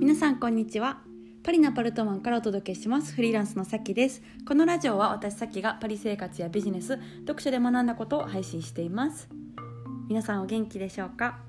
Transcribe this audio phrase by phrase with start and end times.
[0.00, 1.02] 皆さんこんにちは。
[1.42, 3.14] パリのパルトマンからお届けします。
[3.14, 4.22] フリーランスのさきです。
[4.48, 9.28] このラジオは私さきがパリ生活やビジネス読書で学んだことを配信しています。
[10.08, 11.40] 皆さんお元気でしょうか？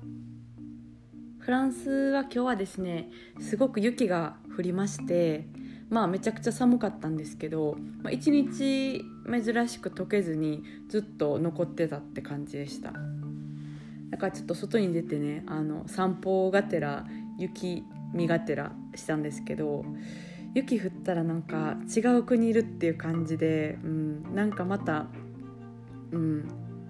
[1.38, 3.08] フランスは今日はですね
[3.40, 5.46] すごく雪が降りまして
[5.88, 12.92] まあめちゃくちゃ寒かったんですけど、まあ、一日珍しく溶けずにずっと残ってたって感じでした。
[14.10, 17.06] だからちょっと外に出てねあの散歩がてら
[17.38, 19.84] 雪見がてらしたんですけど
[20.54, 25.06] 雪降ったらなんか違う国いるっていう感じで、うん、なんかまた、
[26.10, 26.48] うん、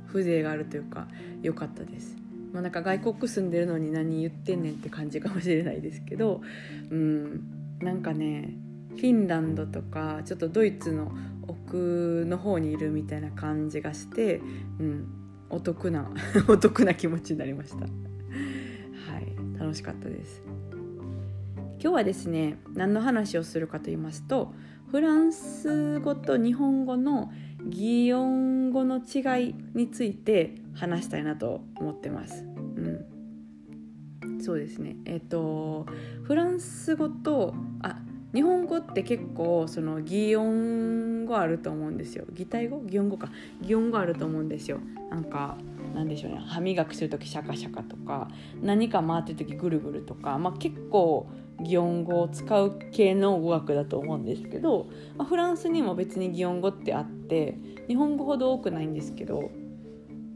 [0.08, 1.06] 風情があるというか
[1.42, 2.16] 良かったです。
[2.52, 6.42] まあ、なんか外国住んでるのに何言ってんねんって感じかもしれないですけど、
[6.90, 8.54] うん、なんかね
[8.90, 11.12] フィンランドとかちょっとドイツの
[11.48, 14.36] 奥の方にいるみたいな感じがして、
[14.78, 15.06] うん、
[15.48, 16.10] お得な
[16.48, 17.86] お得な気持ちになりました。
[17.86, 17.88] は
[19.20, 20.42] い、楽しかったです。
[21.82, 24.54] 今日はですね何の話をするかと言いますと
[24.92, 27.32] フランス語と日本語の
[27.66, 32.44] 擬音語の違いについて話したいなと思ってます。
[32.44, 34.94] うん、そうですね。
[35.06, 35.86] えっ、ー、と
[36.22, 37.52] フランス語と
[37.82, 37.98] あ
[38.32, 42.26] 日本語って結構その擬音語あると思うんですよ。
[42.32, 42.80] 擬態語？
[42.84, 43.28] 擬音語か。
[43.60, 44.78] 擬音語あると思うんですよ。
[45.10, 45.56] なんか
[45.96, 46.38] なんでしょうね。
[46.46, 48.28] 歯磨きする時シャカシャカとか
[48.62, 51.28] 何か回ってる時ぐるぐるとか、まあ、結構
[51.60, 57.56] 擬音語を使う系の語学だと思うんですけど、まあ、フランスにも別に擬音語ってあって
[57.88, 59.50] 日本語ほど多くないんですけど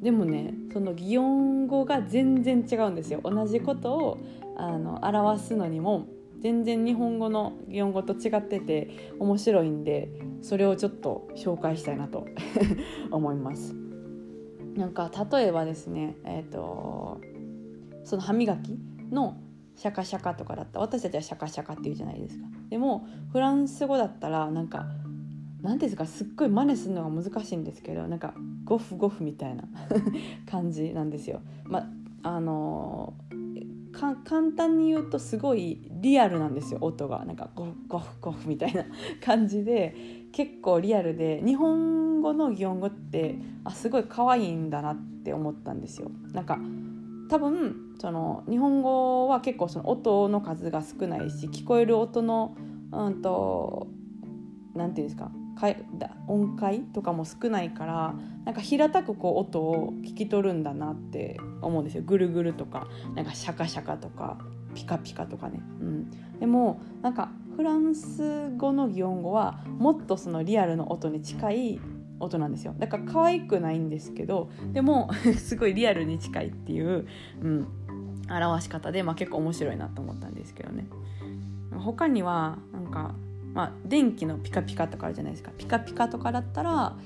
[0.02, 4.18] でもねその擬音語が全然違うんですよ同じことを
[4.56, 6.06] あの表すのにも
[6.40, 10.10] 全然日本語の擬音語と違ってて面白いんで
[10.42, 12.26] それをちょっと紹介したいなと
[13.10, 13.74] 思います。
[14.76, 17.20] なんか例えばですね、えーと
[18.04, 18.78] その歯磨き
[19.10, 19.36] の
[19.76, 24.86] シャカシャカとかだった私たちはシャカシャカって言うじゃないですかでもフランス語だったらなんか
[25.62, 29.64] 何ですかすっごい真似するのが難しいんですけどなんかゴフゴフみたいな
[30.50, 31.40] 感じなんですよ。
[31.64, 31.90] ま
[32.22, 33.14] あの
[33.92, 34.16] 簡
[34.54, 38.84] 単に言うとすごいリアルなんですよ音がなんかゴフゴフゴフみたいな
[39.24, 39.94] 感じで
[40.32, 46.10] 結構リアルで日本語の擬音語ってあすごい可愛いんだなって思ったんですよ。
[46.34, 46.58] なんか
[47.30, 52.54] 多分その日本語は結構その音の数が少ないし聞こえる音の
[52.92, 53.88] うんと
[54.74, 55.30] 何て言うんですか
[56.28, 58.14] 音階とかも少ないから
[58.44, 62.02] なんか平たくこう音を聞き取るんだなって思うんですよ。
[62.04, 64.38] ぐるぐるとかなんかシャカシャカとか
[64.74, 71.80] ピカピカとかね、うん、でもなんかフランス語の擬音語はもっとそのリアルの音に近い
[72.20, 72.74] 音なんですよ。
[72.78, 77.06] だから可愛くないんですけどでも すごいリアルに近いっていう、
[77.42, 77.66] うん、
[78.28, 80.86] 表し方で、まあ、結構面白いなと思ったんですけどね。
[81.78, 83.14] 他にはなんか、
[83.54, 85.50] まあ、電気のピカピカとかあるじゃないですか。
[85.56, 86.96] ピカピカとかだったら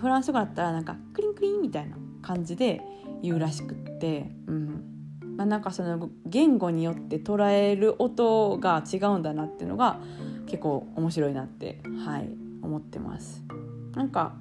[0.00, 2.82] フランス語だったらなんかクリンクリンみたいな感じで
[3.22, 4.84] 言うらしくって、うん。
[5.36, 9.98] まあ、なんかその言語によって捉える音が違うんだなっていうのが
[10.46, 12.28] 結構面白いなって、はい、
[12.62, 13.42] 思ってます。
[13.94, 14.34] なんか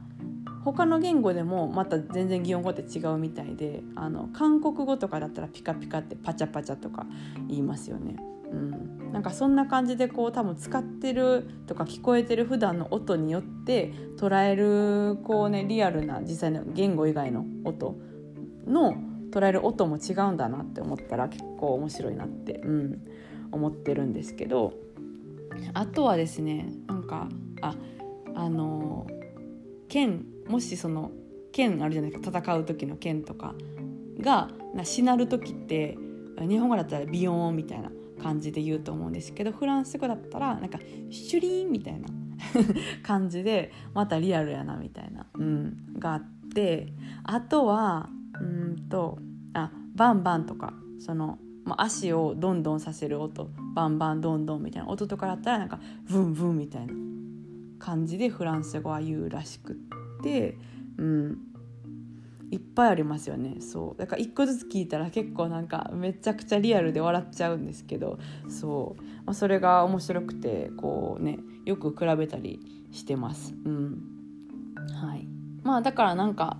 [0.63, 7.05] 他の言語でもまた全然擬音語って違うみたいであの韓国語とかだったらピカピカってパチャパチャとか
[7.49, 8.15] 言いますよね。
[8.51, 17.95] うん、なんかそんな感じでこう多分使ってるとか聞こえてる普段の音によって捉えるこうねリアルな実際の言語以外の音
[18.67, 18.95] の
[19.31, 23.07] 捉える音も違うんだなって思ったら結構面白いなって、うん、
[23.51, 24.73] 思ってるんですけど。
[25.75, 27.29] あとはですねなんか
[27.61, 27.75] あ
[28.35, 29.07] あの
[29.87, 30.32] 剣。
[30.47, 31.11] もしその
[31.51, 33.55] 剣あるじゃないですか戦う時の剣とか
[34.19, 35.97] がなしなる時って
[36.39, 42.07] 日本語だったらビヨーンみたいな感じで言うと思うんですけどフランス語だったらなんかシュリーンみたいな
[43.03, 46.93] 感じでまたリアルやなみたいな、うん、があって
[47.23, 48.09] あとは
[48.39, 49.19] うんと
[49.53, 55.79] あバンバンとかその、まあ、足をどんどんさせる音バンバンどんどんみたいな音とかだったらなんか
[56.09, 56.93] ブンブンみたいな
[57.77, 60.02] 感じでフランス語は言うらしくって。
[60.23, 60.57] て、
[60.97, 61.37] うん、
[62.51, 63.57] いっぱいありますよね。
[63.61, 63.99] そう。
[63.99, 72.59] だから一個ずつ聞いたら結構なんかめちゃくちゃリアルで笑っちゃうんですけどそう、まあ、それが面白くてこうねよく比べたり
[72.91, 73.55] してます。
[73.65, 74.01] うん。
[75.01, 75.27] はい、
[75.63, 76.57] まあだからなんか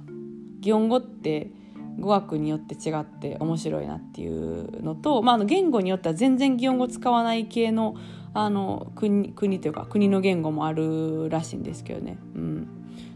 [0.60, 1.52] 擬音語って
[2.00, 7.96] 語学によって違って面白いなっていうのと、まあ、言語によっては全然擬音語使わない系の
[8.34, 12.18] あの国国というか国の言語もあるらしいんですけどね。
[12.36, 12.68] うん。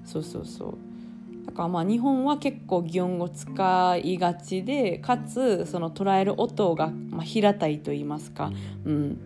[0.08, 1.46] そうそうそう。
[1.46, 8.52] だからまあ日本は結構擬音語使いがちでかつその捉える音がまあ平たいと言いますか、
[8.86, 9.18] うん、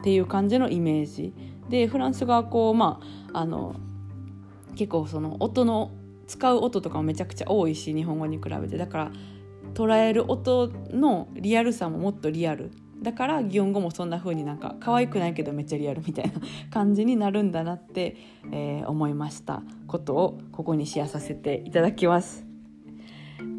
[0.00, 1.32] っていう感じのイメージ。
[1.70, 3.00] でフランス語はこうま
[3.32, 3.74] ああの
[4.76, 5.90] 結構その音の
[6.26, 8.76] 使う音とかもめちゃくちゃ多いし日本語に比べて。
[8.76, 9.12] だから
[9.74, 12.70] 捉える音のリアルさももっとリアル
[13.02, 16.32] だから擬音語もそんな風になんか可愛くないけどめっちゃリアルみたいな
[16.70, 18.16] 感じになるんだなって、
[18.52, 19.62] えー、思いました。
[19.86, 22.46] ことをここにシェアさせていただきます。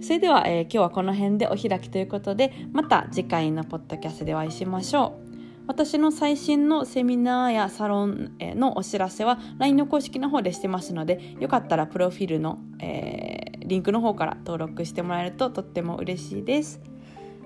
[0.01, 5.29] それでは、えー、今日はこの辺でお開きということでまた次回のポッドキャストでお会いしましょう。
[5.67, 16.81] 私の最新のセミナーやサロンのお知らせは LINE の公式の方でしてますのでよかったらプロフィールの、えー、リンクの方から登録してもらえるととっても嬉しいです。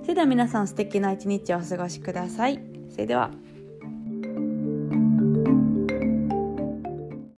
[0.03, 2.59] それでは皆さん素敵な一日をお過ごしください。
[2.91, 3.31] それでは。